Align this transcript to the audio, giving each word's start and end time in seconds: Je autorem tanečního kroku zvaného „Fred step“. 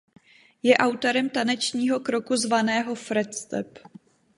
Je 0.63 0.77
autorem 0.77 1.29
tanečního 1.29 1.99
kroku 1.99 2.35
zvaného 2.35 2.95
„Fred 2.95 3.33
step“. 3.35 3.79